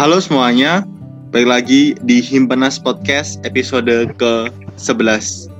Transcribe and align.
Halo 0.00 0.16
semuanya, 0.16 0.88
balik 1.28 1.44
lagi 1.60 1.92
di 2.08 2.24
Himpenas 2.24 2.80
Podcast 2.80 3.36
episode 3.44 4.08
ke-11 4.16 5.52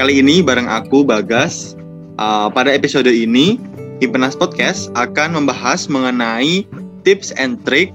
Kali 0.00 0.24
ini 0.24 0.40
bareng 0.40 0.64
aku, 0.64 1.04
Bagas. 1.04 1.76
Uh, 2.16 2.48
Pada 2.48 2.72
episode 2.72 3.04
ini, 3.04 3.60
Himpenas 4.00 4.32
Podcast 4.32 4.88
akan 4.96 5.36
membahas 5.36 5.92
mengenai 5.92 6.64
tips 7.04 7.36
and 7.36 7.60
trick 7.68 7.92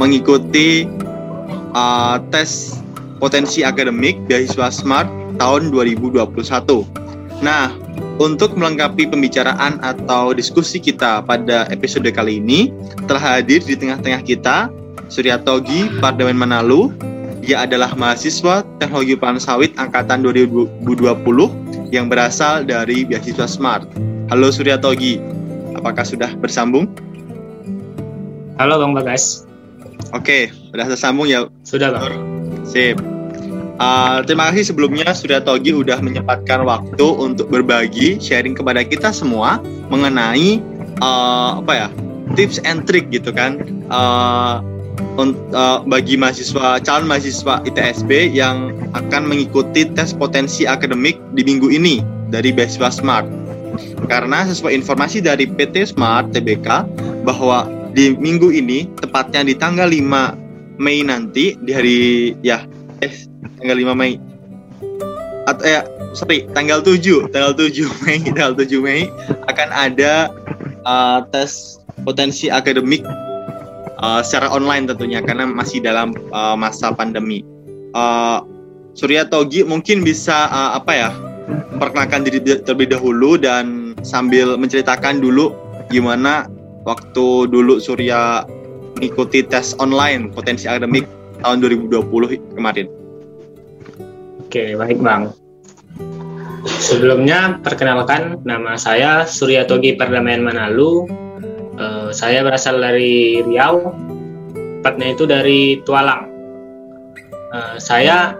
Mengikuti 0.00 0.88
uh, 1.76 2.16
tes 2.32 2.80
potensi 3.20 3.68
akademik 3.68 4.16
beasiswa 4.24 4.72
SMART 4.72 5.12
tahun 5.36 5.76
2021 5.76 6.24
Nah, 7.44 7.68
untuk 8.16 8.56
melengkapi 8.56 9.12
pembicaraan 9.12 9.76
atau 9.84 10.32
diskusi 10.32 10.80
kita 10.80 11.20
pada 11.20 11.68
episode 11.68 12.08
kali 12.16 12.40
ini, 12.40 12.72
telah 13.04 13.36
hadir 13.36 13.60
di 13.60 13.76
tengah-tengah 13.76 14.24
kita 14.24 14.72
Surya 15.06 15.38
Togi 15.38 15.86
Pardemen 16.02 16.34
Manalu. 16.34 16.90
Dia 17.46 17.62
adalah 17.62 17.94
mahasiswa 17.94 18.66
Teknologi 18.82 19.14
Pangan 19.14 19.38
Sawit 19.38 19.70
angkatan 19.78 20.26
2020 20.26 20.82
yang 21.94 22.10
berasal 22.10 22.66
dari 22.66 23.06
beasiswa 23.06 23.46
Smart. 23.46 23.86
Halo 24.34 24.50
Surya 24.50 24.74
Togi, 24.82 25.22
apakah 25.78 26.02
sudah 26.02 26.34
bersambung? 26.42 26.90
Halo 28.58 28.82
Bang 28.82 28.98
Bagas. 28.98 29.46
Oke, 30.10 30.50
sudah 30.74 30.90
tersambung 30.90 31.30
ya? 31.30 31.46
Sudah 31.62 31.94
Bang. 31.94 32.18
Sip. 32.66 32.98
Uh, 33.78 34.24
terima 34.26 34.50
kasih 34.50 34.74
sebelumnya 34.74 35.14
Surya 35.14 35.38
Togi 35.38 35.70
udah 35.70 36.02
menyempatkan 36.02 36.66
waktu 36.66 37.06
untuk 37.06 37.46
berbagi 37.54 38.18
sharing 38.18 38.58
kepada 38.58 38.82
kita 38.82 39.14
semua 39.14 39.62
mengenai 39.86 40.58
uh, 40.98 41.62
apa 41.62 41.72
ya 41.76 41.88
tips 42.34 42.58
and 42.66 42.88
trick 42.88 43.06
gitu 43.12 43.30
kan 43.30 43.60
uh, 43.92 44.64
uh, 45.18 45.82
bagi 45.84 46.16
mahasiswa 46.16 46.80
calon 46.82 47.08
mahasiswa 47.08 47.62
ITSB 47.64 48.32
yang 48.32 48.72
akan 48.92 49.28
mengikuti 49.28 49.88
tes 49.96 50.12
potensi 50.12 50.64
akademik 50.68 51.16
di 51.36 51.42
minggu 51.44 51.72
ini 51.72 52.00
dari 52.28 52.52
beasiswa 52.52 52.90
Smart. 52.92 53.26
Karena 54.08 54.44
sesuai 54.48 54.72
informasi 54.72 55.20
dari 55.20 55.44
PT 55.44 55.96
Smart 55.96 56.32
TBK 56.32 56.68
bahwa 57.24 57.68
di 57.96 58.12
minggu 58.12 58.52
ini 58.52 58.88
tepatnya 59.00 59.44
di 59.44 59.56
tanggal 59.56 59.88
5 59.88 60.76
Mei 60.76 61.00
nanti 61.00 61.56
di 61.64 61.72
hari 61.72 61.98
ya 62.44 62.68
eh 63.00 63.12
tanggal 63.56 63.80
5 63.80 63.96
Mei 63.96 64.20
atau 65.48 65.64
ya 65.64 65.80
sorry 66.12 66.44
tanggal 66.52 66.84
7 66.84 67.32
tanggal 67.32 67.56
7 67.56 67.88
Mei 68.04 68.20
tanggal 68.20 68.52
7 68.52 68.84
Mei 68.84 69.08
akan 69.48 69.68
ada 69.72 70.28
uh, 70.84 71.24
tes 71.32 71.80
potensi 72.04 72.52
akademik 72.52 73.00
uh, 74.00 74.20
secara 74.20 74.52
online 74.52 74.88
tentunya 74.88 75.20
karena 75.24 75.48
masih 75.48 75.80
dalam 75.80 76.12
uh, 76.32 76.56
masa 76.58 76.92
pandemi. 76.92 77.44
Uh, 77.96 78.44
Surya 78.96 79.28
Togi 79.28 79.60
mungkin 79.60 80.00
bisa 80.00 80.48
uh, 80.48 80.72
apa 80.80 80.92
ya 80.96 81.10
memperkenalkan 81.76 82.24
diri 82.24 82.40
terlebih 82.42 82.96
dahulu 82.96 83.36
dan 83.36 83.92
sambil 84.00 84.56
menceritakan 84.56 85.20
dulu 85.20 85.52
gimana 85.92 86.48
waktu 86.88 87.46
dulu 87.50 87.78
Surya 87.78 88.42
mengikuti 88.96 89.44
tes 89.44 89.76
online 89.76 90.32
potensi 90.32 90.64
akademik 90.64 91.04
tahun 91.44 91.60
2020 91.60 92.56
kemarin. 92.56 92.88
Oke, 94.40 94.72
baik 94.78 94.98
Bang. 95.04 95.36
Sebelumnya 96.66 97.60
perkenalkan 97.60 98.42
nama 98.42 98.74
saya 98.80 99.28
Surya 99.28 99.68
Togi 99.68 99.94
Perdamaian 99.94 100.42
Manalu. 100.42 101.06
Uh, 101.76 102.08
saya 102.08 102.40
berasal 102.40 102.80
dari 102.80 103.44
Riau, 103.44 103.92
tepatnya 104.80 105.12
itu 105.12 105.24
dari 105.28 105.60
Tualang. 105.84 106.24
Uh, 107.52 107.76
saya 107.76 108.34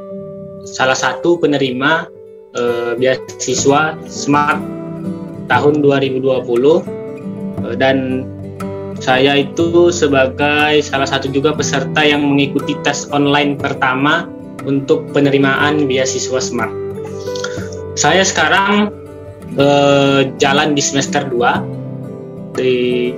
salah 0.64 0.96
satu 0.96 1.38
penerima 1.38 2.08
uh, 2.56 2.92
beasiswa 2.96 3.94
Smart 4.08 4.60
tahun 5.46 5.84
2020 5.84 6.24
uh, 6.26 6.82
dan 7.76 8.26
saya 8.96 9.44
itu 9.44 9.92
sebagai 9.92 10.80
salah 10.80 11.04
satu 11.04 11.28
juga 11.28 11.52
peserta 11.52 12.00
yang 12.00 12.24
mengikuti 12.24 12.72
tes 12.80 13.04
online 13.12 13.60
pertama 13.60 14.24
untuk 14.64 15.12
penerimaan 15.12 15.84
beasiswa 15.84 16.40
Smart. 16.40 16.72
Saya 17.96 18.24
sekarang 18.24 18.92
eh, 19.56 20.32
jalan 20.36 20.76
di 20.76 20.82
semester 20.84 21.28
2 21.28 21.75
di 22.56 23.12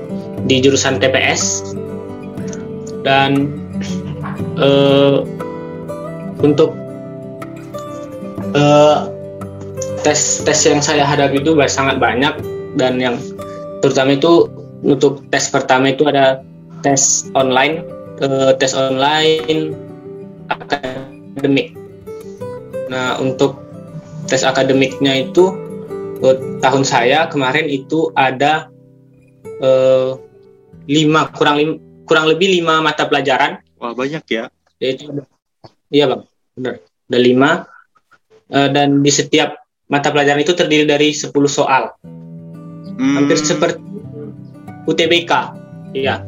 di 0.44 0.56
jurusan 0.60 0.99
TPS 0.99 1.75
dan 3.06 3.54
eh, 4.59 5.16
untuk 6.43 6.75
eh, 8.53 8.99
tes 10.03 10.43
tes 10.43 10.59
yang 10.66 10.82
saya 10.82 11.06
hadapi 11.06 11.43
itu 11.43 11.54
sangat 11.71 12.03
banyak 12.03 12.34
dan 12.78 12.99
yang 12.99 13.16
terutama 13.82 14.15
itu 14.19 14.50
untuk 14.82 15.26
tes 15.31 15.50
pertama 15.50 15.91
itu 15.91 16.06
ada 16.06 16.43
tes 16.82 17.26
online, 17.34 17.82
uh, 18.22 18.55
tes 18.55 18.75
online 18.75 19.75
akademik. 20.49 21.75
Nah, 22.88 23.19
untuk 23.19 23.59
tes 24.31 24.47
akademiknya 24.47 25.28
itu 25.28 25.50
uh, 26.22 26.37
tahun 26.62 26.84
saya 26.87 27.26
kemarin 27.26 27.66
itu 27.66 28.15
ada 28.15 28.70
uh, 29.61 30.21
lima 30.89 31.29
kurang 31.33 31.57
lim, 31.61 31.71
kurang 32.09 32.27
lebih 32.29 32.49
lima 32.61 32.81
mata 32.81 33.05
pelajaran. 33.05 33.61
Wah 33.79 33.93
banyak 33.95 34.25
ya? 34.29 34.51
Yaitu, 34.81 35.11
iya 35.93 36.09
bang, 36.09 36.23
benar. 36.55 36.75
Ada 37.09 37.19
lima 37.19 37.51
uh, 38.53 38.69
dan 38.73 39.01
di 39.01 39.13
setiap 39.13 39.59
mata 39.89 40.13
pelajaran 40.13 40.45
itu 40.45 40.53
terdiri 40.53 40.85
dari 40.85 41.13
10 41.13 41.33
soal. 41.49 41.97
Hmm. 42.99 43.15
Hampir 43.17 43.39
seperti 43.41 43.81
UTBK. 44.85 45.33
Iya. 45.97 46.25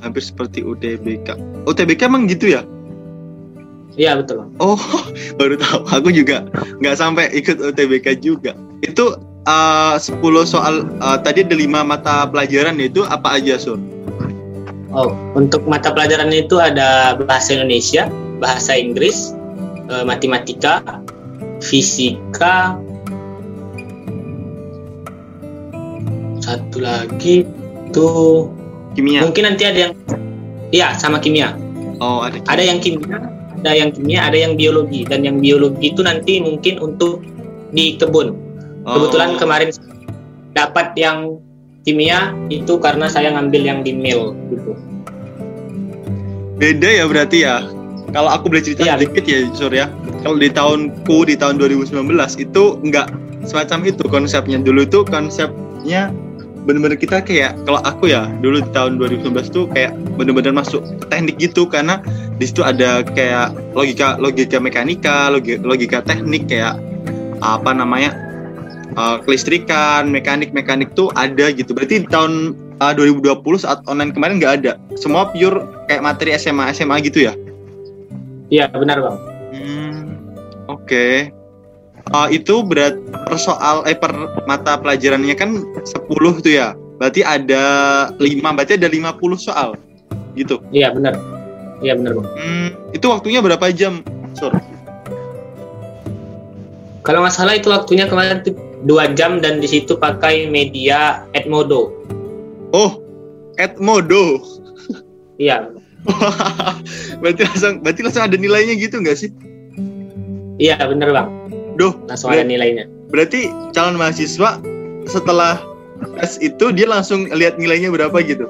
Hampir 0.00 0.22
seperti 0.24 0.64
UTBK. 0.64 1.36
UTBK 1.66 2.00
emang 2.08 2.30
gitu 2.30 2.54
ya? 2.54 2.62
Iya 3.98 4.16
betul. 4.22 4.46
Oh, 4.62 4.78
baru 5.38 5.58
tahu. 5.58 5.80
Aku 5.90 6.08
juga 6.14 6.46
nggak 6.78 6.96
sampai 6.96 7.28
ikut 7.34 7.58
UTBK 7.58 8.22
juga. 8.22 8.54
Itu 8.80 9.18
uh, 9.46 9.96
10 9.96 10.20
soal 10.44 10.88
uh, 11.00 11.18
tadi 11.20 11.44
ada 11.46 11.56
lima 11.56 11.84
mata 11.86 12.26
pelajaran 12.28 12.76
itu 12.80 13.04
apa 13.06 13.40
aja, 13.40 13.56
Sur? 13.60 13.78
Oh, 14.90 15.14
untuk 15.38 15.62
mata 15.70 15.94
pelajaran 15.94 16.34
itu 16.34 16.58
ada 16.58 17.14
bahasa 17.14 17.54
Indonesia, 17.54 18.10
bahasa 18.42 18.74
Inggris, 18.74 19.30
uh, 19.86 20.02
matematika, 20.02 20.82
fisika, 21.62 22.74
satu 26.42 26.82
lagi 26.82 27.46
tuh 27.94 28.50
kimia. 28.98 29.22
Mungkin 29.22 29.54
nanti 29.54 29.62
ada 29.62 29.78
yang 29.88 29.94
Iya, 30.70 30.94
sama 30.94 31.18
kimia. 31.18 31.58
Oh, 31.98 32.22
ada. 32.22 32.38
Kimia. 32.38 32.46
Ada 32.46 32.62
yang 32.62 32.78
kimia, 32.78 33.18
ada 33.58 33.70
yang 33.74 33.90
kimia, 33.90 34.20
ada 34.22 34.38
yang 34.38 34.52
biologi 34.54 35.02
dan 35.02 35.26
yang 35.26 35.42
biologi 35.42 35.90
itu 35.90 36.00
nanti 36.06 36.38
mungkin 36.38 36.78
untuk 36.78 37.26
di 37.74 37.98
kebun. 37.98 38.38
Oh. 38.84 38.96
Kebetulan 38.96 39.36
kemarin 39.36 39.68
dapat 40.56 40.96
yang 40.96 41.36
kimia 41.84 42.32
itu 42.52 42.76
karena 42.80 43.08
saya 43.08 43.32
ngambil 43.32 43.62
yang 43.64 43.80
di 43.80 43.92
mil 43.96 44.36
gitu. 44.52 44.72
Beda 46.60 46.88
ya 46.88 47.04
berarti 47.08 47.38
ya. 47.44 47.64
Kalau 48.10 48.26
aku 48.26 48.50
boleh 48.50 48.64
cerita 48.66 48.84
iya. 48.84 48.98
sedikit 48.98 49.24
ya, 49.24 49.38
Sur 49.54 49.72
ya. 49.72 49.86
Kalau 50.26 50.36
di 50.36 50.50
tahunku 50.50 51.30
di 51.30 51.38
tahun 51.38 51.56
2019 51.62 52.10
itu 52.42 52.64
enggak 52.82 53.08
semacam 53.46 53.78
itu 53.86 54.02
konsepnya. 54.10 54.58
Dulu 54.60 54.84
itu 54.84 55.00
konsepnya 55.06 56.12
bener-bener 56.68 57.00
kita 57.00 57.24
kayak 57.24 57.56
kalau 57.64 57.80
aku 57.88 58.12
ya 58.12 58.28
dulu 58.44 58.60
di 58.60 58.70
tahun 58.76 59.00
2019 59.00 59.32
tuh 59.48 59.64
kayak 59.72 59.96
bener-bener 60.20 60.52
masuk 60.52 60.84
teknik 61.08 61.40
gitu 61.40 61.64
karena 61.64 62.04
di 62.36 62.44
situ 62.44 62.60
ada 62.60 63.00
kayak 63.00 63.56
logika 63.72 64.20
logika 64.20 64.60
mekanika 64.60 65.32
logika, 65.32 65.60
logika 65.64 65.98
teknik 66.04 66.52
kayak 66.52 66.76
apa 67.40 67.72
namanya 67.72 68.12
uh, 68.96 69.18
kelistrikan 69.22 70.08
mekanik 70.08 70.54
mekanik 70.54 70.90
tuh 70.98 71.12
ada 71.18 71.52
gitu 71.52 71.74
berarti 71.76 72.02
di 72.02 72.08
tahun 72.08 72.56
uh, 72.80 72.92
2020 72.96 73.42
saat 73.60 73.78
online 73.90 74.14
kemarin 74.14 74.38
nggak 74.40 74.54
ada 74.64 74.72
semua 74.96 75.28
pure 75.30 75.62
kayak 75.86 76.02
materi 76.02 76.34
SMA 76.38 76.72
SMA 76.74 77.02
gitu 77.04 77.28
ya 77.28 77.32
iya 78.50 78.66
benar 78.70 79.02
bang 79.02 79.16
hmm, 79.54 80.00
oke 80.70 80.86
okay 80.86 81.34
uh, 82.14 82.28
itu 82.30 82.64
berat 82.64 82.96
per 83.12 83.36
soal 83.38 83.86
eh 83.86 83.96
per 83.96 84.12
mata 84.44 84.78
pelajarannya 84.78 85.34
kan 85.36 85.50
10 85.84 86.44
tuh 86.44 86.52
ya. 86.52 86.74
Berarti 87.00 87.24
ada 87.24 87.64
5, 88.20 88.20
berarti 88.44 88.76
ada 88.76 88.88
50 88.88 89.16
soal. 89.40 89.68
Gitu. 90.36 90.60
Iya, 90.68 90.92
benar. 90.92 91.16
Iya, 91.80 91.96
benar, 91.96 92.12
Bang. 92.20 92.28
Hmm, 92.36 92.68
itu 92.92 93.06
waktunya 93.08 93.40
berapa 93.40 93.72
jam, 93.72 94.04
Sur? 94.36 94.52
Kalau 97.00 97.24
nggak 97.24 97.32
salah 97.32 97.56
itu 97.56 97.72
waktunya 97.72 98.04
kemarin 98.04 98.44
2 98.84 99.18
jam 99.18 99.40
dan 99.44 99.60
di 99.60 99.68
situ 99.68 99.96
pakai 99.96 100.48
media 100.48 101.24
Edmodo. 101.36 101.92
Oh, 102.72 103.00
Edmodo. 103.60 104.40
Iya. 105.40 105.72
berarti 107.20 107.44
langsung 107.44 107.84
berarti 107.84 108.00
langsung 108.00 108.24
ada 108.24 108.36
nilainya 108.40 108.74
gitu 108.80 109.00
nggak 109.04 109.18
sih? 109.20 109.30
Iya 110.60 110.80
bener 110.84 111.12
bang. 111.12 111.28
Duh, 111.76 111.92
langsung 112.08 112.32
ada 112.32 112.44
nilainya. 112.44 112.88
Berarti 113.08 113.48
calon 113.72 113.96
mahasiswa 113.96 114.60
setelah 115.08 115.60
tes 116.20 116.40
itu 116.40 116.72
dia 116.72 116.88
langsung 116.88 117.28
lihat 117.32 117.56
nilainya 117.56 117.92
berapa 117.92 118.16
gitu? 118.24 118.48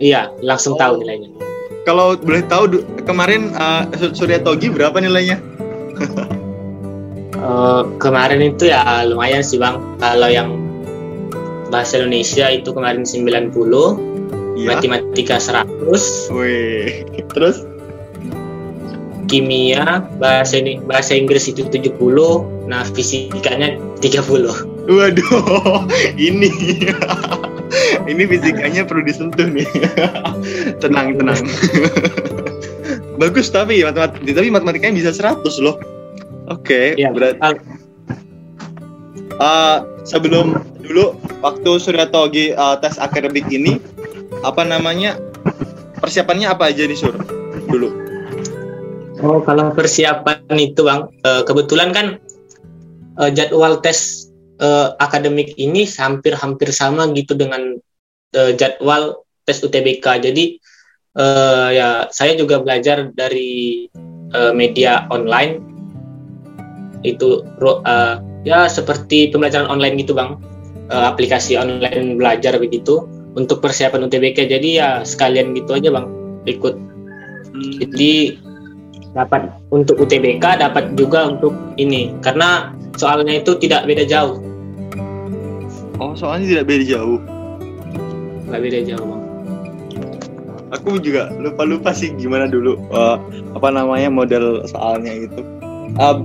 Iya, 0.00 0.32
langsung 0.44 0.76
oh. 0.76 0.80
tahu 0.80 1.00
nilainya. 1.00 1.32
Kalau 1.84 2.16
boleh 2.16 2.44
tahu 2.48 2.80
kemarin 3.04 3.52
uh, 3.56 3.88
Surya 4.16 4.40
Togi 4.40 4.72
berapa 4.72 4.96
nilainya? 5.00 5.40
uh, 7.44 7.84
kemarin 8.00 8.40
itu 8.40 8.72
ya 8.72 9.04
lumayan 9.04 9.44
sih 9.44 9.60
bang. 9.60 9.76
Kalau 10.00 10.28
yang 10.32 10.56
bahasa 11.68 12.00
Indonesia 12.00 12.48
itu 12.48 12.72
kemarin 12.72 13.04
90, 13.04 13.52
ya. 14.56 14.66
matematika 14.72 15.36
100. 15.36 15.68
Wih. 16.32 17.04
Terus 17.36 17.68
kimia 19.26 20.04
bahasa 20.20 20.60
ini 20.60 20.80
bahasa 20.84 21.16
Inggris 21.16 21.48
itu 21.48 21.64
70 21.66 21.96
nah 22.68 22.84
fisikanya 22.92 23.76
30 23.98 24.20
waduh 24.86 25.84
ini 26.28 26.52
ini 28.10 28.22
fisikanya 28.28 28.84
perlu 28.84 29.02
disentuh 29.02 29.48
nih 29.48 29.66
tenang 30.78 31.16
tenang 31.16 31.40
bagus 33.16 33.48
tapi 33.48 33.80
matematika 33.82 34.38
tapi 34.38 34.48
matematikanya 34.52 34.94
bisa 35.00 35.10
100 35.10 35.40
loh 35.64 35.76
oke 36.48 36.64
okay, 36.64 36.86
ya, 36.96 37.10
berarti 37.10 37.60
uh, 39.40 39.84
sebelum 40.04 40.54
dulu 40.84 41.16
waktu 41.40 41.70
Surya 41.80 42.06
Togi 42.12 42.52
uh, 42.52 42.76
tes 42.78 43.00
akademik 43.00 43.48
ini 43.48 43.80
apa 44.44 44.62
namanya 44.62 45.16
persiapannya 45.98 46.52
apa 46.52 46.68
aja 46.68 46.84
nih 46.84 46.98
Sur? 46.98 47.16
Dulu. 47.64 47.88
Oh 49.24 49.40
kalau 49.40 49.72
persiapan 49.72 50.44
itu 50.60 50.84
bang 50.84 51.08
uh, 51.24 51.42
kebetulan 51.48 51.96
kan 51.96 52.06
uh, 53.16 53.30
jadwal 53.32 53.80
tes 53.80 54.28
uh, 54.60 54.92
akademik 55.00 55.56
ini 55.56 55.88
hampir-hampir 55.88 56.68
sama 56.76 57.08
gitu 57.16 57.32
dengan 57.32 57.80
uh, 58.36 58.52
jadwal 58.52 59.24
tes 59.48 59.64
UTBK 59.64 60.28
jadi 60.28 60.44
uh, 61.16 61.68
ya 61.72 61.88
saya 62.12 62.36
juga 62.36 62.60
belajar 62.60 63.08
dari 63.16 63.88
uh, 64.36 64.52
media 64.52 65.08
online 65.08 65.73
itu 67.04 67.44
uh, 67.62 68.18
ya 68.42 68.66
seperti 68.66 69.30
pembelajaran 69.30 69.68
online 69.68 70.00
gitu 70.00 70.16
bang. 70.16 70.40
Uh, 70.92 71.08
aplikasi 71.08 71.56
online 71.56 72.20
belajar 72.20 72.60
begitu 72.60 73.08
untuk 73.36 73.64
persiapan 73.64 74.04
UTBK. 74.08 74.48
Jadi 74.48 74.80
ya 74.80 75.00
sekalian 75.04 75.56
gitu 75.56 75.76
aja 75.76 75.92
bang 75.92 76.06
ikut. 76.44 76.74
Hmm. 77.54 77.70
jadi 77.78 78.34
dapat 79.14 79.46
untuk 79.70 79.94
UTBK 80.02 80.58
dapat 80.58 80.98
juga 80.98 81.30
untuk 81.30 81.54
ini. 81.78 82.12
Karena 82.18 82.74
soalnya 82.98 83.38
itu 83.38 83.54
tidak 83.62 83.86
beda 83.86 84.04
jauh. 84.04 84.42
Oh 86.02 86.12
soalnya 86.18 86.58
tidak 86.58 86.66
beda 86.66 86.84
jauh. 86.84 87.18
Nggak 88.50 88.60
beda 88.60 88.80
jauh 88.90 89.06
bang. 89.06 89.22
Aku 90.74 90.98
juga 90.98 91.30
lupa 91.38 91.62
lupa 91.62 91.94
sih 91.94 92.10
gimana 92.18 92.50
dulu 92.50 92.74
uh, 92.90 93.14
apa 93.54 93.68
namanya 93.70 94.10
model 94.10 94.66
soalnya 94.66 95.30
gitu. 95.30 95.40
Uh, 95.94 96.18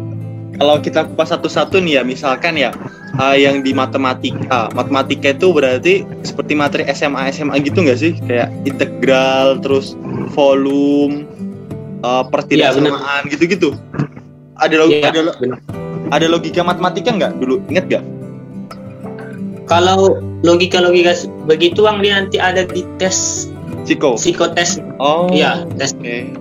kalau 0.59 0.75
kita 0.83 1.07
kupas 1.07 1.31
satu-satu 1.31 1.79
nih 1.79 1.97
ya 1.97 2.01
misalkan 2.03 2.59
ya 2.59 2.75
uh, 3.15 3.33
yang 3.33 3.63
di 3.63 3.71
matematika. 3.71 4.67
Matematika 4.75 5.31
itu 5.31 5.55
berarti 5.55 6.03
seperti 6.27 6.53
materi 6.53 6.83
SMA 6.91 7.31
SMA 7.31 7.63
gitu 7.63 7.79
nggak 7.79 7.99
sih? 7.99 8.13
Kayak 8.27 8.51
integral 8.67 9.63
terus 9.63 9.95
volume 10.35 11.23
uh, 12.03 12.27
pertidaksamaan 12.27 13.25
ya, 13.25 13.31
gitu-gitu. 13.31 13.71
Ada 14.59 14.75
log 14.75 14.91
ya, 14.91 15.07
ada, 15.07 15.21
lo 15.23 15.31
ada 16.11 16.25
logika 16.27 16.61
matematika 16.61 17.15
nggak 17.15 17.39
dulu? 17.39 17.63
Inget 17.71 17.85
nggak? 17.87 18.03
Kalau 19.71 20.19
logika 20.43 20.83
logika 20.83 21.15
begitu 21.47 21.87
bang 21.87 22.03
dia 22.03 22.13
nanti 22.19 22.35
ada 22.35 22.67
di 22.67 22.83
tes 22.99 23.47
psiko. 23.87 24.19
psikotes. 24.19 24.83
Oh 24.99 25.31
iya 25.31 25.63
tes. 25.79 25.95
Okay. 25.95 26.35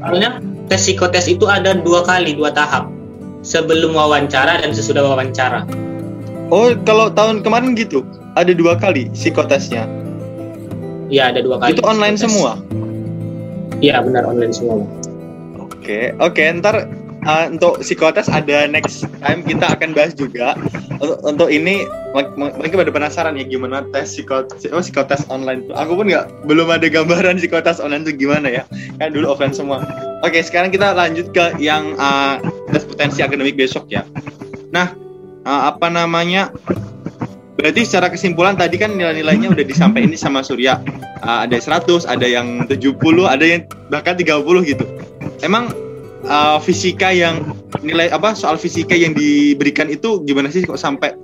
soalnya 0.00 0.40
tes 0.72 0.80
psikotes 0.80 1.28
itu 1.28 1.44
ada 1.44 1.76
dua 1.76 2.00
kali 2.08 2.32
dua 2.32 2.48
tahap 2.56 2.88
sebelum 3.40 3.96
wawancara 3.96 4.60
dan 4.60 4.70
sesudah 4.72 5.04
wawancara. 5.04 5.64
Oh, 6.50 6.74
kalau 6.82 7.08
tahun 7.14 7.46
kemarin 7.46 7.78
gitu, 7.78 8.02
ada 8.34 8.50
dua 8.50 8.74
kali 8.74 9.06
psikotesnya. 9.14 9.86
Iya, 11.10 11.34
ada 11.34 11.40
dua 11.42 11.58
kali. 11.58 11.78
Itu 11.78 11.82
online 11.86 12.18
psikotes. 12.18 12.34
semua. 12.34 12.52
Iya, 13.80 14.02
benar 14.04 14.26
online 14.26 14.54
semua. 14.54 14.84
Oke, 15.58 16.12
oke, 16.20 16.42
ntar 16.60 16.90
uh, 17.24 17.44
untuk 17.48 17.80
psikotes 17.80 18.28
ada 18.28 18.68
next 18.68 19.06
time 19.22 19.40
kita 19.46 19.66
akan 19.78 19.90
bahas 19.96 20.12
juga. 20.14 20.54
Untuk, 21.00 21.18
untuk 21.24 21.48
ini 21.48 21.88
mungkin 22.36 22.76
pada 22.76 22.92
penasaran 22.92 23.32
ya 23.40 23.48
gimana 23.48 23.88
tes 23.88 24.12
psikotes, 24.12 24.68
oh, 24.68 24.84
psikotes 24.84 25.24
online 25.32 25.64
itu. 25.64 25.72
Aku 25.72 25.96
pun 25.96 26.12
nggak 26.12 26.44
belum 26.44 26.68
ada 26.68 26.86
gambaran 26.92 27.40
psikotes 27.40 27.80
online 27.80 28.04
itu 28.04 28.28
gimana 28.28 28.52
ya. 28.52 28.62
Kan 29.00 29.16
dulu 29.16 29.32
offline 29.32 29.56
semua. 29.56 29.80
Oke, 30.20 30.44
sekarang 30.44 30.68
kita 30.68 30.92
lanjut 30.92 31.32
ke 31.32 31.56
yang 31.56 31.96
uh, 31.96 32.36
tes 32.68 32.84
potensi 32.84 33.24
akademik 33.24 33.56
besok 33.56 33.88
ya. 33.88 34.04
Nah, 34.68 34.92
uh, 35.48 35.72
apa 35.72 35.88
namanya? 35.88 36.52
Berarti 37.56 37.84
secara 37.84 38.08
kesimpulan 38.08 38.56
tadi 38.56 38.80
kan 38.80 38.96
nilai-nilainya 38.96 39.52
udah 39.52 39.64
disampaikan 39.64 40.12
sama 40.16 40.44
Surya. 40.44 40.80
Uh, 41.24 41.44
ada 41.44 41.56
100, 41.56 42.08
ada 42.08 42.24
yang 42.24 42.64
70, 42.68 42.96
ada 43.24 43.44
yang 43.44 43.64
bahkan 43.88 44.16
30 44.16 44.36
gitu. 44.64 44.84
Emang 45.40 45.72
uh, 46.26 46.58
fisika 46.60 47.08
yang 47.14 47.54
nilai 47.80 48.12
apa 48.12 48.36
soal 48.36 48.60
fisika 48.60 48.92
yang 48.92 49.16
diberikan 49.16 49.88
itu 49.88 50.20
gimana 50.26 50.52
sih 50.52 50.66
kok 50.66 50.80
sampai 50.80 51.14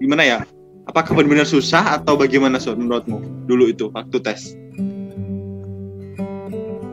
gimana 0.00 0.22
ya? 0.24 0.38
Apakah 0.86 1.18
benar-benar 1.18 1.50
susah 1.50 1.98
atau 1.98 2.14
bagaimana 2.14 2.62
Sur 2.62 2.78
menurutmu 2.78 3.18
dulu 3.50 3.66
itu 3.66 3.90
waktu 3.90 4.22
tes? 4.22 4.54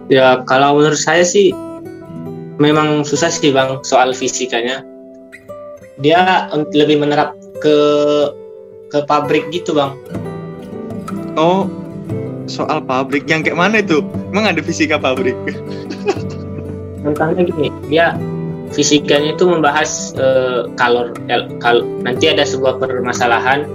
Ya 0.09 0.41
kalau 0.49 0.81
menurut 0.81 0.97
saya 0.97 1.21
sih 1.21 1.53
memang 2.57 3.05
susah 3.05 3.29
sih 3.29 3.53
bang 3.53 3.79
soal 3.85 4.17
fisikanya. 4.17 4.81
Dia 6.01 6.49
lebih 6.73 7.05
menerap 7.05 7.37
ke 7.61 7.77
ke 8.89 9.05
pabrik 9.05 9.53
gitu 9.53 9.77
bang. 9.77 9.93
Oh 11.37 11.69
soal 12.49 12.81
pabrik 12.81 13.29
yang 13.29 13.45
kayak 13.45 13.61
mana 13.61 13.79
itu? 13.79 14.01
Emang 14.33 14.49
ada 14.49 14.59
fisika 14.65 14.97
pabrik? 14.97 15.37
Contohnya 17.03 17.43
gini, 17.43 17.67
dia 17.91 18.15
fisikanya 18.73 19.37
itu 19.37 19.45
membahas 19.45 20.15
uh, 20.17 20.65
kalor, 20.79 21.13
kal, 21.61 21.85
nanti 22.01 22.31
ada 22.31 22.47
sebuah 22.47 22.81
permasalahan 22.81 23.69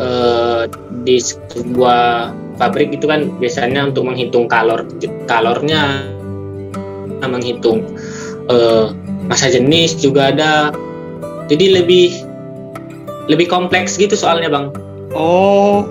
uh, 0.00 0.64
di 1.04 1.20
sebuah 1.20 2.32
pabrik 2.56 2.94
itu 2.94 3.10
kan 3.10 3.28
biasanya 3.42 3.92
untuk 3.92 4.08
menghitung 4.08 4.46
kalor 4.48 4.86
kalornya 5.26 6.06
menghitung 7.22 7.86
uh, 8.50 8.90
masa 9.26 9.52
jenis 9.52 9.98
juga 10.00 10.32
ada. 10.34 10.72
Jadi 11.50 11.74
lebih 11.82 12.08
lebih 13.28 13.46
kompleks 13.46 14.00
gitu 14.00 14.16
soalnya 14.16 14.48
bang. 14.48 14.72
Oh 15.12 15.84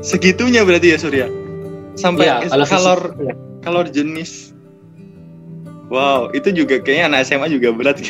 segitunya 0.00 0.62
berarti 0.62 0.94
ya 0.94 0.98
Surya? 1.00 1.26
Sampai 1.94 2.26
ya, 2.26 2.42
kalau 2.46 2.66
kalor 2.66 3.00
fisik, 3.12 3.26
ya. 3.28 3.34
kalor 3.62 3.86
jenis 3.90 4.53
Wow, 5.92 6.32
itu 6.32 6.48
juga 6.50 6.80
kayaknya 6.80 7.12
anak 7.12 7.28
SMA 7.28 7.52
juga 7.52 7.68
berat 7.76 8.00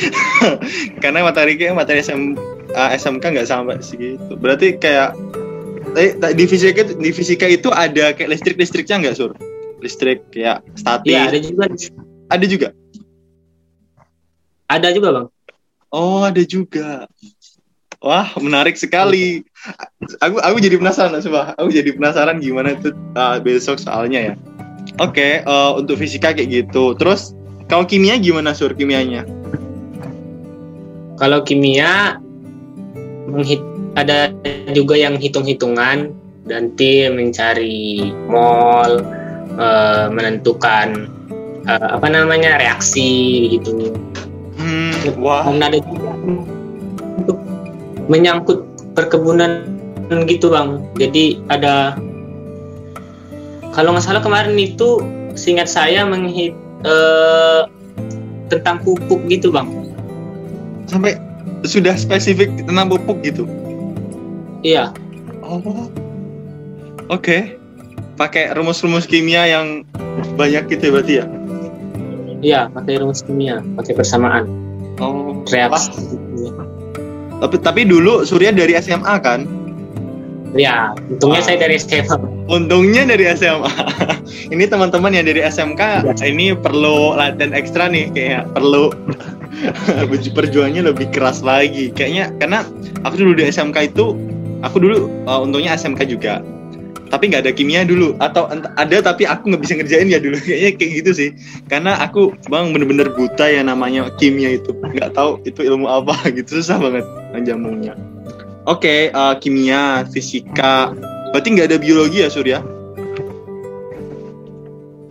karena 1.04 1.20
materi 1.20 1.60
kayak 1.60 1.76
materi 1.76 2.00
SM, 2.00 2.32
uh, 2.72 2.90
SMK 2.96 3.22
nggak 3.22 3.48
sampai 3.48 3.76
segitu. 3.84 4.32
Berarti 4.40 4.80
kayak 4.80 5.12
Eh, 5.94 6.16
di 6.34 6.44
fisika 6.50 6.82
di 6.82 7.10
fisika 7.14 7.46
itu 7.46 7.70
ada 7.70 8.10
kayak 8.16 8.30
listrik 8.34 8.56
listriknya 8.58 8.98
nggak 8.98 9.14
sur? 9.14 9.30
Listrik 9.78 10.26
ya 10.34 10.58
statis. 10.74 11.12
Iya 11.12 11.30
ada 11.30 11.38
juga. 11.38 11.64
Ada 12.26 12.46
juga. 12.50 12.68
Ada 14.66 14.88
juga 14.90 15.08
bang. 15.14 15.26
Oh 15.94 16.26
ada 16.26 16.42
juga. 16.42 17.06
Wah 18.02 18.26
menarik 18.42 18.74
sekali. 18.74 19.46
Aku 20.18 20.42
aku 20.42 20.56
jadi 20.58 20.80
penasaran 20.82 21.22
coba. 21.22 21.54
Aku 21.62 21.70
jadi 21.70 21.94
penasaran 21.94 22.42
gimana 22.42 22.74
itu 22.74 22.90
uh, 23.14 23.38
besok 23.38 23.78
soalnya 23.78 24.32
ya. 24.32 24.34
Oke 25.02 25.18
okay, 25.18 25.32
uh, 25.42 25.74
untuk 25.74 25.98
fisika 25.98 26.30
kayak 26.30 26.50
gitu. 26.70 26.94
Terus 26.94 27.34
kalau 27.66 27.82
kimia 27.82 28.14
gimana 28.22 28.54
sur 28.54 28.70
kimianya? 28.78 29.26
Kalau 31.18 31.42
kimia 31.42 32.22
ada 33.98 34.30
juga 34.70 34.94
yang 34.94 35.18
hitung-hitungan 35.18 36.14
dan 36.46 36.70
tim 36.78 37.18
mencari 37.18 38.14
mall 38.30 39.02
uh, 39.58 40.06
menentukan 40.14 41.10
uh, 41.66 41.88
apa 41.98 42.06
namanya 42.06 42.62
reaksi 42.62 43.50
gitu. 43.50 43.90
Hmm, 44.60 44.94
wah. 45.18 45.42
Dan 45.42 45.58
ada 45.58 45.78
juga 45.82 46.10
untuk 47.18 47.38
menyangkut 48.06 48.62
perkebunan 48.94 49.66
gitu 50.30 50.54
bang. 50.54 50.86
Jadi 51.02 51.42
ada 51.50 51.98
kalau 53.74 53.90
nggak 53.90 54.06
salah 54.06 54.22
kemarin 54.22 54.54
itu 54.54 55.02
seingat 55.34 55.66
saya 55.66 56.06
menghit 56.06 56.54
uh, 56.86 57.66
tentang 58.46 58.78
pupuk 58.86 59.18
gitu 59.26 59.50
bang. 59.50 59.66
Sampai 60.86 61.18
sudah 61.66 61.98
spesifik 61.98 62.54
tentang 62.62 62.86
pupuk 62.86 63.18
gitu? 63.26 63.44
Iya. 64.62 64.94
Oh. 65.42 65.60
Oke. 65.60 65.90
Okay. 67.10 67.42
pakai 68.14 68.54
rumus-rumus 68.54 69.10
kimia 69.10 69.42
yang 69.42 69.82
banyak 70.38 70.70
gitu 70.70 70.86
ya 70.86 70.92
berarti 70.94 71.14
ya? 71.18 71.26
Iya 72.46 72.60
pakai 72.70 73.02
rumus 73.02 73.26
kimia 73.26 73.58
pakai 73.74 73.98
persamaan. 73.98 74.46
Oh. 75.02 75.42
Reaksi. 75.50 76.14
Tapi 77.42 77.56
tapi 77.58 77.82
dulu 77.82 78.22
Surya 78.22 78.54
dari 78.54 78.78
SMA 78.78 79.18
kan 79.18 79.42
Ya, 80.54 80.94
untungnya 81.10 81.42
ah. 81.42 81.46
saya 81.50 81.58
dari 81.66 81.76
SMA. 81.82 82.14
Untungnya 82.46 83.02
dari 83.02 83.26
SMA. 83.34 83.70
ini 84.54 84.64
teman-teman 84.70 85.10
yang 85.10 85.26
dari 85.26 85.42
SMK 85.42 85.82
ya. 86.06 86.14
ini 86.22 86.54
perlu 86.54 87.18
latihan 87.18 87.50
ekstra 87.50 87.90
nih 87.90 88.06
kayak 88.14 88.46
perlu 88.54 88.94
perjuangannya 90.38 90.94
lebih 90.94 91.10
keras 91.10 91.42
lagi. 91.42 91.90
Kayaknya 91.90 92.30
karena 92.38 92.62
aku 93.02 93.18
dulu 93.18 93.42
di 93.42 93.50
SMK 93.50 93.94
itu 93.94 94.14
aku 94.62 94.78
dulu 94.78 95.10
uh, 95.26 95.42
untungnya 95.42 95.74
SMK 95.74 96.06
juga. 96.06 96.38
Tapi 97.10 97.30
nggak 97.30 97.46
ada 97.46 97.52
kimia 97.54 97.86
dulu 97.86 98.14
atau 98.18 98.50
ada 98.50 98.96
tapi 98.98 99.22
aku 99.26 99.54
nggak 99.54 99.62
bisa 99.62 99.74
ngerjain 99.78 100.10
ya 100.10 100.22
dulu 100.22 100.38
kayaknya 100.46 100.70
kayak 100.78 100.92
gitu 101.02 101.10
sih. 101.10 101.30
Karena 101.66 101.98
aku 101.98 102.30
bang 102.46 102.70
bener-bener 102.70 103.10
buta 103.10 103.50
ya 103.50 103.66
namanya 103.66 104.06
kimia 104.22 104.54
itu 104.54 104.70
nggak 104.70 105.18
tahu 105.18 105.42
itu 105.42 105.66
ilmu 105.66 105.90
apa 105.90 106.14
gitu 106.30 106.62
susah 106.62 106.78
banget 106.78 107.02
menjamunya. 107.34 107.98
Oke, 108.64 108.88
okay, 108.88 109.00
uh, 109.12 109.36
eh, 109.36 109.44
kimia, 109.44 110.08
fisika. 110.08 110.96
Berarti 111.36 111.52
nggak 111.52 111.68
ada 111.68 111.76
biologi 111.76 112.24
ya, 112.24 112.32
Surya? 112.32 112.64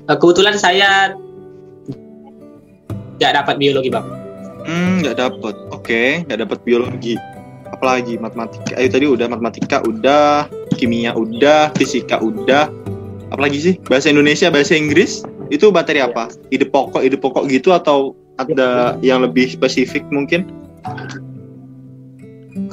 Uh, 0.10 0.18
kebetulan 0.18 0.58
saya 0.58 1.14
nggak 3.22 3.34
dapat 3.38 3.62
biologi, 3.62 3.94
bang. 3.94 4.02
Hmm, 4.66 5.06
nggak 5.06 5.22
dapat. 5.22 5.54
Oke, 5.70 5.86
okay, 5.86 6.10
nggak 6.26 6.50
dapat 6.50 6.60
biologi. 6.66 7.14
Apalagi 7.70 8.18
matematika. 8.18 8.74
Ayo 8.74 8.90
tadi 8.90 9.06
udah 9.06 9.30
matematika, 9.30 9.86
udah 9.86 10.50
kimia, 10.74 11.14
udah 11.14 11.70
fisika, 11.78 12.18
udah. 12.26 12.74
Apalagi 13.30 13.62
sih? 13.62 13.76
Bahasa 13.86 14.10
Indonesia, 14.10 14.50
bahasa 14.50 14.74
Inggris. 14.74 15.22
Itu 15.54 15.70
materi 15.70 16.02
apa? 16.02 16.34
Ide 16.50 16.66
pokok, 16.66 17.06
ide 17.06 17.22
pokok 17.22 17.46
gitu 17.54 17.70
atau 17.70 18.18
ada 18.42 18.98
yang 19.06 19.22
lebih 19.22 19.46
spesifik 19.46 20.02
mungkin? 20.10 20.50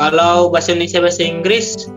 Kalau 0.00 0.48
bahasa 0.48 0.72
Indonesia 0.72 1.04
bahasa 1.04 1.20
Inggris 1.20 1.92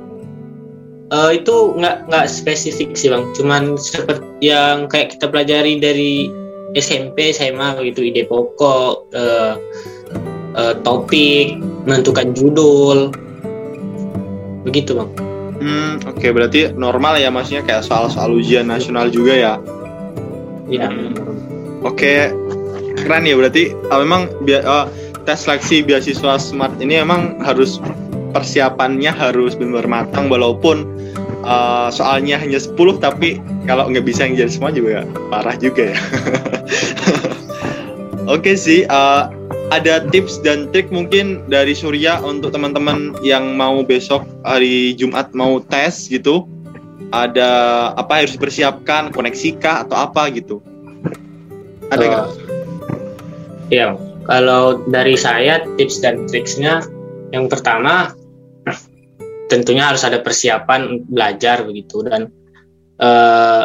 uh, 1.16 1.32
itu 1.32 1.72
nggak 1.80 2.12
nggak 2.12 2.26
spesifik 2.28 3.00
sih 3.00 3.08
bang, 3.08 3.24
cuman 3.32 3.80
seperti 3.80 4.28
yang 4.44 4.92
kayak 4.92 5.16
kita 5.16 5.32
pelajari 5.32 5.80
dari 5.80 6.28
SMP, 6.76 7.32
SMA 7.32 7.80
gitu 7.80 8.04
ide 8.04 8.28
pokok, 8.28 9.08
uh, 9.16 9.56
uh, 10.60 10.74
topik, 10.84 11.56
menentukan 11.88 12.36
judul, 12.36 13.14
begitu 14.68 15.00
bang. 15.00 15.10
Hmm, 15.64 15.94
oke 16.04 16.20
okay. 16.20 16.36
berarti 16.36 16.76
normal 16.76 17.16
ya 17.24 17.32
maksudnya 17.32 17.64
kayak 17.64 17.88
soal-soal 17.88 18.36
ujian 18.36 18.68
nasional 18.68 19.08
juga 19.08 19.32
ya? 19.32 19.54
Iya. 20.68 20.92
Hmm. 20.92 21.16
Oke, 21.88 22.04
okay. 22.04 22.20
keren 23.00 23.24
ya 23.24 23.40
berarti. 23.40 23.72
Oh, 23.92 24.00
memang 24.04 24.28
uh, 24.44 24.92
tes 25.24 25.44
seleksi 25.48 25.84
beasiswa 25.84 26.40
smart 26.40 26.76
ini 26.84 27.00
emang 27.00 27.40
harus 27.44 27.80
persiapannya 28.34 29.14
harus 29.14 29.54
benar 29.54 29.86
matang 29.86 30.28
walaupun 30.28 30.84
uh, 31.46 31.88
soalnya 31.94 32.36
hanya 32.42 32.58
10 32.58 32.76
tapi 33.00 33.38
kalau 33.70 33.88
nggak 33.88 34.04
bisa 34.04 34.26
ngejar 34.26 34.50
semua 34.50 34.74
juga 34.74 35.06
parah 35.30 35.56
juga 35.56 35.94
ya. 35.94 36.00
Oke 38.24 38.56
okay 38.56 38.56
sih 38.56 38.80
uh, 38.88 39.30
ada 39.70 40.04
tips 40.10 40.42
dan 40.42 40.72
trik 40.72 40.90
mungkin 40.90 41.46
dari 41.48 41.76
Surya 41.78 42.20
untuk 42.24 42.52
teman-teman 42.52 43.16
yang 43.22 43.56
mau 43.56 43.84
besok 43.86 44.26
hari 44.44 44.98
Jumat 44.98 45.32
mau 45.38 45.62
tes 45.62 46.10
gitu. 46.10 46.48
Ada 47.14 47.94
apa 47.94 48.26
harus 48.26 48.34
dipersiapkan 48.34 49.14
koneksi 49.14 49.62
kah 49.62 49.86
atau 49.86 50.02
apa 50.02 50.34
gitu? 50.34 50.66
Ada 51.94 52.04
nggak? 52.10 52.26
Uh, 52.26 52.34
iya 53.70 53.94
kalau 54.24 54.84
dari 54.88 55.20
saya 55.20 55.64
tips 55.76 56.00
dan 56.00 56.28
triksnya 56.28 56.84
yang 57.36 57.52
pertama 57.52 58.14
tentunya 59.52 59.90
harus 59.92 60.02
ada 60.08 60.24
persiapan 60.24 61.06
belajar 61.06 61.62
begitu. 61.68 62.02
Dan 62.06 62.32
uh, 62.98 63.64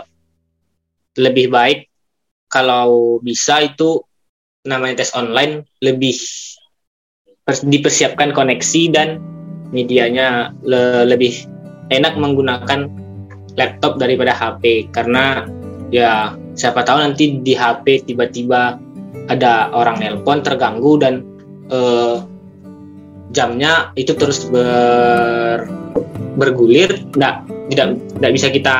lebih 1.18 1.48
baik 1.48 1.88
kalau 2.48 3.18
bisa 3.20 3.64
itu 3.64 4.02
namanya 4.66 5.04
tes 5.04 5.14
online 5.16 5.64
lebih 5.80 6.16
dipersiapkan 7.48 8.36
koneksi 8.36 8.82
dan 8.92 9.22
medianya 9.72 10.52
le 10.64 11.08
lebih 11.08 11.32
enak 11.88 12.16
menggunakan 12.20 12.88
laptop 13.56 13.96
daripada 13.96 14.36
HP 14.36 14.92
karena 14.92 15.48
ya 15.88 16.36
siapa 16.52 16.84
tahu 16.84 17.00
nanti 17.00 17.40
di 17.40 17.56
HP 17.56 18.04
tiba-tiba 18.04 18.76
ada 19.28 19.72
orang 19.76 20.00
nelpon 20.00 20.40
terganggu 20.40 20.96
dan 21.00 21.24
uh, 21.68 22.24
jamnya 23.32 23.92
itu 23.96 24.16
terus 24.16 24.48
ber 24.48 25.68
bergulir 26.38 26.88
tidak 27.12 27.44
tidak 27.68 27.86
tidak 28.16 28.32
bisa 28.32 28.48
kita 28.48 28.76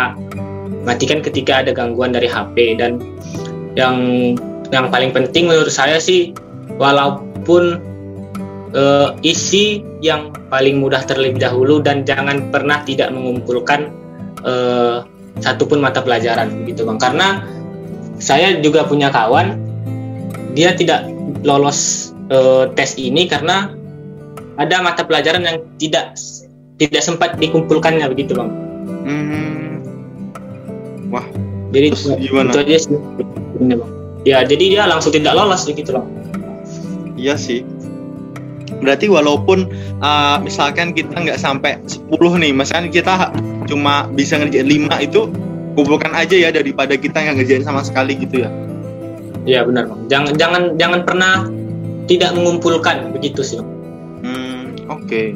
matikan 0.87 1.21
ketika 1.21 1.61
ada 1.61 1.75
gangguan 1.75 2.15
dari 2.15 2.31
HP 2.31 2.81
dan 2.81 3.03
yang 3.77 3.97
yang 4.73 4.89
paling 4.89 5.13
penting 5.13 5.51
menurut 5.51 5.73
saya 5.73 6.01
sih 6.01 6.33
walaupun 6.81 7.83
uh, 8.73 9.13
isi 9.21 9.85
yang 10.01 10.33
paling 10.49 10.81
mudah 10.81 11.05
terlebih 11.05 11.41
dahulu 11.41 11.81
dan 11.81 12.05
jangan 12.09 12.49
pernah 12.49 12.81
tidak 12.85 13.13
mengumpulkan 13.13 13.93
uh, 14.45 15.05
satupun 15.39 15.79
mata 15.83 16.03
pelajaran 16.03 16.67
gitu 16.67 16.85
bang. 16.89 16.99
Karena 16.99 17.29
saya 18.19 18.59
juga 18.59 18.85
punya 18.85 19.13
kawan 19.15 19.68
dia 20.57 20.73
tidak 20.77 21.09
lolos 21.45 22.13
uh, 22.33 22.71
tes 22.73 22.97
ini 22.97 23.29
karena 23.29 23.73
ada 24.59 24.83
mata 24.83 25.07
pelajaran 25.07 25.45
yang 25.47 25.59
tidak 25.79 26.19
tidak 26.79 27.03
sempat 27.03 27.39
dikumpulkannya 27.39 28.07
begitu 28.11 28.35
bang. 28.35 28.51
Hmm. 29.07 29.83
Wah. 31.11 31.27
Jadi 31.69 31.93
gimana? 32.25 32.51
itu 32.55 32.59
aja 32.65 32.77
sih. 32.81 32.99
Ya 34.27 34.43
jadi 34.43 34.65
dia 34.79 34.85
langsung 34.89 35.15
tidak 35.15 35.37
lolos 35.37 35.67
begitu 35.67 35.95
bang. 35.95 36.07
Iya 37.19 37.35
sih. 37.35 37.67
Berarti 38.79 39.11
walaupun 39.11 39.67
uh, 39.99 40.39
misalkan 40.39 40.95
kita 40.95 41.19
nggak 41.19 41.41
sampai 41.41 41.83
10 41.89 42.15
nih, 42.15 42.53
misalkan 42.55 42.95
kita 42.95 43.35
cuma 43.67 44.07
bisa 44.15 44.39
ngerjain 44.39 44.71
5 44.71 45.07
itu 45.11 45.21
kumpulkan 45.75 46.15
aja 46.15 46.35
ya 46.35 46.51
daripada 46.55 46.95
kita 46.95 47.19
nggak 47.19 47.43
ngerjain 47.43 47.65
sama 47.67 47.83
sekali 47.83 48.15
gitu 48.19 48.47
ya. 48.47 48.51
Iya 49.49 49.65
benar 49.65 49.89
bang. 49.89 50.01
Jangan 50.13 50.33
jangan 50.37 50.63
jangan 50.77 51.01
pernah 51.09 51.35
tidak 52.05 52.37
mengumpulkan 52.37 53.17
begitu 53.17 53.41
sih. 53.41 53.65
Hmm 54.21 54.77
oke. 54.93 55.09
Okay. 55.09 55.27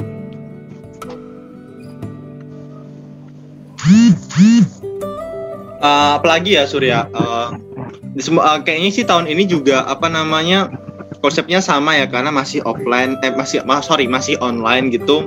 Uh, 5.82 6.20
apalagi 6.20 6.60
ya 6.60 6.68
Surya. 6.68 7.08
Uh, 7.10 7.56
uh, 8.38 8.58
kayaknya 8.62 8.90
sih 8.92 9.04
tahun 9.08 9.26
ini 9.26 9.48
juga 9.48 9.82
apa 9.88 10.06
namanya 10.06 10.70
konsepnya 11.18 11.58
sama 11.64 11.98
ya 11.98 12.06
karena 12.06 12.30
masih 12.30 12.62
offline, 12.62 13.18
eh 13.26 13.34
masih 13.34 13.64
ma 13.66 13.82
sorry 13.82 14.06
masih 14.06 14.38
online 14.38 14.92
gitu. 14.94 15.26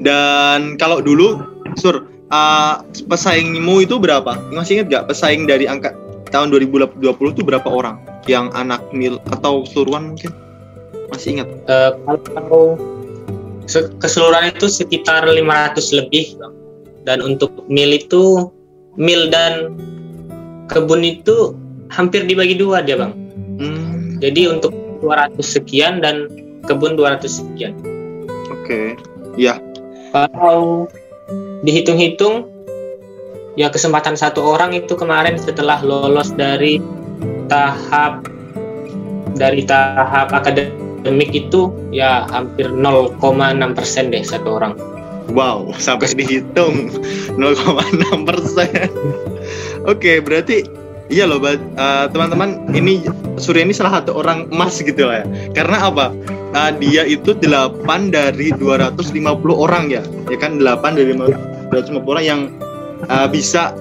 Dan 0.00 0.80
kalau 0.80 1.02
dulu 1.02 1.42
Sur, 1.78 2.08
uh, 2.32 2.74
pesaingmu 3.06 3.84
itu 3.84 4.00
berapa? 4.00 4.38
Masih 4.50 4.80
ingat 4.80 4.86
gak 4.90 5.04
pesaing 5.12 5.46
dari 5.46 5.70
angka 5.70 5.94
tahun 6.30 6.54
2020 6.54 7.02
itu 7.34 7.42
berapa 7.42 7.66
orang 7.66 7.98
yang 8.26 8.50
anak 8.54 8.80
mil 8.94 9.18
atau 9.34 9.66
keseluruhan 9.66 10.14
mungkin 10.14 10.30
masih 11.10 11.38
ingat? 11.38 11.48
Uh, 11.66 11.92
kalau 12.34 12.64
keseluruhan 14.02 14.50
itu 14.54 14.66
sekitar 14.70 15.26
500 15.26 15.98
lebih 15.98 16.38
dan 17.06 17.22
untuk 17.22 17.50
mil 17.70 17.90
itu 17.90 18.50
mil 18.98 19.30
dan 19.30 19.74
kebun 20.70 21.02
itu 21.06 21.54
hampir 21.90 22.26
dibagi 22.26 22.58
dua 22.58 22.82
dia 22.82 22.98
bang. 22.98 23.12
Hmm. 23.58 24.18
Jadi 24.22 24.46
untuk 24.50 24.72
200 25.02 25.40
sekian 25.40 26.04
dan 26.04 26.28
kebun 26.68 26.94
200 26.94 27.24
sekian. 27.26 27.74
Oke, 28.52 28.60
okay. 28.62 28.86
ya. 29.34 29.56
Kalau 30.12 30.86
dihitung-hitung 31.62 32.49
ya 33.58 33.70
kesempatan 33.70 34.14
satu 34.14 34.42
orang 34.44 34.74
itu 34.76 34.94
kemarin 34.94 35.38
setelah 35.38 35.82
lolos 35.82 36.30
dari 36.34 36.78
tahap 37.50 38.26
dari 39.34 39.64
tahap 39.66 40.30
akademik 40.30 41.30
itu 41.32 41.72
ya 41.90 42.28
hampir 42.30 42.70
0,6 42.70 43.18
persen 43.72 44.12
deh 44.12 44.22
satu 44.22 44.60
orang. 44.60 44.74
Wow, 45.30 45.70
sampai 45.78 46.10
dihitung 46.18 46.90
0,6 47.38 48.28
persen. 48.28 48.90
Oke, 49.86 50.18
berarti 50.18 50.66
iya 51.06 51.24
loh, 51.24 51.38
uh, 51.40 52.06
teman-teman. 52.10 52.66
Ini 52.74 53.06
Surya 53.38 53.64
ini 53.64 53.72
salah 53.72 54.02
satu 54.02 54.18
orang 54.18 54.50
emas 54.50 54.82
gitu 54.82 55.06
lah 55.06 55.22
ya. 55.22 55.26
Karena 55.54 55.88
apa? 55.88 56.06
Uh, 56.50 56.70
dia 56.82 57.06
itu 57.06 57.30
8 57.32 57.46
dari 58.10 58.50
250 58.58 59.14
orang 59.54 59.88
ya. 59.88 60.02
Ya 60.26 60.36
kan 60.36 60.58
8 60.58 60.98
dari 60.98 61.14
250 61.14 62.10
orang 62.10 62.24
yang 62.26 62.40
uh, 63.08 63.28
bisa 63.30 63.72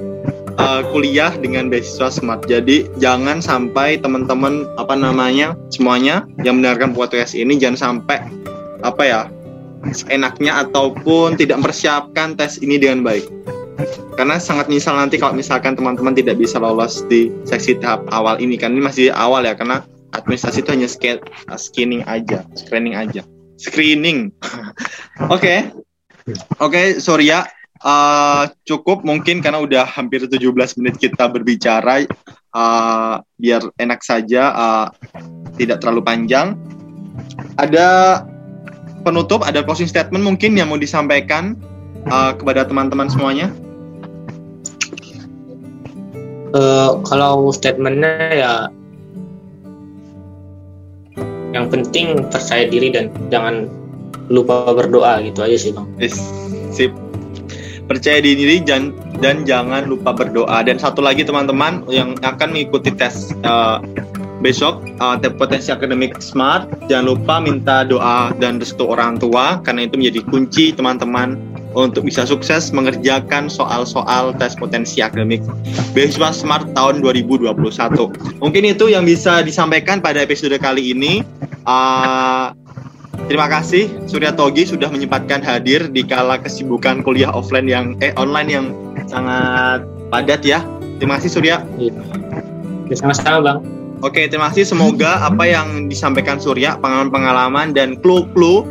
uh, 0.59 0.81
kuliah 0.91 1.31
dengan 1.35 1.71
beasiswa 1.71 2.11
smart. 2.11 2.45
Jadi 2.45 2.88
jangan 2.99 3.39
sampai 3.39 3.97
teman-teman 3.97 4.67
apa 4.75 4.93
namanya 4.93 5.55
semuanya 5.71 6.27
yang 6.43 6.59
mendengarkan 6.59 6.91
podcast 6.91 7.33
ini 7.33 7.55
jangan 7.59 7.99
sampai 7.99 8.19
apa 8.83 9.03
ya 9.03 9.21
enaknya 10.11 10.67
ataupun 10.67 11.39
tidak 11.39 11.63
mempersiapkan 11.63 12.35
tes 12.35 12.59
ini 12.59 12.75
dengan 12.75 13.01
baik. 13.03 13.25
Karena 14.19 14.35
sangat 14.35 14.67
menyesal 14.67 14.99
nanti 14.99 15.15
kalau 15.15 15.31
misalkan 15.31 15.79
teman-teman 15.79 16.11
tidak 16.11 16.35
bisa 16.35 16.59
lolos 16.59 17.07
di 17.07 17.31
seksi 17.47 17.79
tahap 17.79 18.03
awal 18.11 18.35
ini 18.35 18.59
kan 18.59 18.75
ini 18.75 18.83
masih 18.83 19.15
awal 19.15 19.47
ya 19.47 19.55
karena 19.55 19.79
administrasi 20.11 20.59
itu 20.59 20.69
hanya 20.75 20.89
screening 21.55 22.03
aja, 22.03 22.43
screening 22.59 22.99
aja, 22.99 23.23
screening. 23.55 24.35
Oke, 25.31 25.31
oke, 25.31 25.35
okay. 25.35 25.59
okay, 26.59 26.85
sorry 26.99 27.27
ya, 27.27 27.43
uh, 27.83 28.48
cukup 28.67 29.03
mungkin 29.07 29.39
karena 29.39 29.59
udah 29.63 29.86
hampir 29.88 30.24
17 30.24 30.39
menit 30.79 30.95
kita 31.00 31.27
berbicara, 31.31 32.03
uh, 32.55 33.24
biar 33.39 33.62
enak 33.79 34.03
saja, 34.03 34.51
uh, 34.51 34.88
tidak 35.55 35.83
terlalu 35.83 36.01
panjang. 36.03 36.55
Ada 37.59 38.21
penutup 39.03 39.43
ada 39.48 39.63
closing 39.63 39.88
statement 39.88 40.24
mungkin 40.24 40.55
yang 40.55 40.71
mau 40.71 40.79
disampaikan 40.79 41.55
uh, 42.07 42.36
kepada 42.36 42.67
teman-teman 42.67 43.07
semuanya? 43.07 43.51
Uh, 46.50 46.98
kalau 47.05 47.53
statementnya 47.53 48.33
ya 48.33 48.53
yang 51.53 51.69
penting 51.69 52.29
percaya 52.29 52.69
diri 52.69 52.93
dan 52.93 53.09
jangan 53.29 53.69
lupa 54.29 54.69
berdoa 54.74 55.21
gitu 55.25 55.41
aja 55.41 55.57
sih 55.57 55.71
bang. 55.74 55.88
Sip. 56.69 57.08
Percaya 57.89 58.22
diri 58.22 58.62
dan 58.62 58.93
dan 59.17 59.50
jangan 59.50 59.89
lupa 59.89 60.13
berdoa. 60.13 60.62
Dan 60.62 60.77
satu 60.77 61.01
lagi 61.01 61.25
teman-teman 61.25 61.89
yang 61.89 62.13
akan 62.22 62.53
mengikuti 62.53 62.93
tes 62.93 63.34
uh, 63.41 63.81
besok 64.39 64.79
uh, 65.03 65.19
potensi 65.36 65.69
akademik 65.69 66.17
smart 66.24 66.67
jangan 66.88 67.15
lupa 67.15 67.43
minta 67.43 67.84
doa 67.84 68.31
dan 68.39 68.58
restu 68.58 68.88
orang 68.88 69.19
tua 69.19 69.60
karena 69.67 69.86
itu 69.86 70.00
menjadi 70.00 70.22
kunci 70.31 70.65
teman-teman 70.72 71.36
untuk 71.75 72.08
bisa 72.08 72.25
sukses 72.25 72.72
mengerjakan 72.74 73.51
soal-soal 73.51 74.34
tes 74.39 74.55
potensi 74.55 75.03
akademik 75.03 75.43
beasiswa 75.91 76.31
smart 76.31 76.65
tahun 76.74 77.03
2021 77.03 77.51
mungkin 78.39 78.63
itu 78.63 78.86
yang 78.89 79.03
bisa 79.03 79.43
disampaikan 79.43 80.00
pada 80.00 80.24
episode 80.24 80.55
kali 80.58 80.96
ini 80.96 81.22
uh, 81.67 82.55
terima 83.29 83.45
kasih 83.45 83.93
Surya 84.09 84.33
Togi 84.33 84.65
sudah 84.65 84.89
menyempatkan 84.89 85.45
hadir 85.45 85.86
di 85.93 86.01
kala 86.01 86.41
kesibukan 86.41 87.05
kuliah 87.05 87.29
offline 87.29 87.69
yang 87.69 87.86
eh 88.01 88.12
online 88.17 88.50
yang 88.50 88.65
sangat 89.05 89.86
padat 90.09 90.41
ya 90.41 90.65
terima 90.98 91.21
kasih 91.21 91.31
Surya 91.38 91.62
iya. 91.77 91.93
sama-sama 92.98 93.39
bang 93.45 93.59
Oke, 94.00 94.31
terima 94.31 94.48
kasih. 94.48 94.63
Semoga 94.63 95.27
apa 95.27 95.43
yang 95.43 95.91
disampaikan 95.91 96.39
Surya, 96.39 96.79
pengalaman-pengalaman 96.79 97.75
dan 97.75 98.00
clue-clue, 98.00 98.63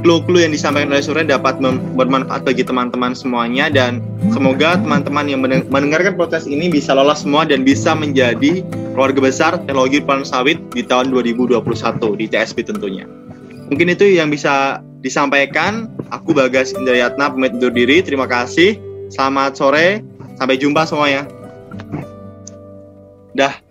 clue-clue 0.00 0.48
yang 0.48 0.52
disampaikan 0.56 0.96
oleh 0.96 1.04
Surya 1.04 1.28
dapat 1.28 1.60
bermanfaat 1.92 2.48
bagi 2.48 2.64
teman-teman 2.64 3.12
semuanya 3.12 3.68
dan 3.68 4.00
semoga 4.32 4.80
teman-teman 4.80 5.28
yang 5.28 5.44
mendengarkan 5.44 6.16
proses 6.16 6.48
ini 6.48 6.72
bisa 6.72 6.96
lolos 6.96 7.20
semua 7.20 7.44
dan 7.44 7.68
bisa 7.68 7.92
menjadi 7.92 8.64
keluarga 8.96 9.20
besar 9.20 9.52
teknologi 9.60 10.00
panen 10.00 10.24
sawit 10.24 10.56
di 10.72 10.80
tahun 10.80 11.12
2021 11.12 11.60
di 12.16 12.24
TSP 12.24 12.64
tentunya. 12.64 13.04
Mungkin 13.66 13.90
itu 13.90 14.06
yang 14.06 14.30
bisa 14.30 14.78
disampaikan. 15.02 15.90
Aku 16.14 16.30
Bagas 16.30 16.70
Indrayatna 16.70 17.34
pamit 17.34 17.58
undur 17.58 17.74
diri. 17.74 17.98
Terima 18.02 18.30
kasih. 18.30 18.78
Selamat 19.10 19.58
sore. 19.58 20.06
Sampai 20.38 20.60
jumpa 20.60 20.86
semuanya. 20.86 21.26
Dah. 23.34 23.65